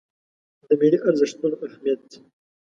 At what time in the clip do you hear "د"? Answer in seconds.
0.67-0.69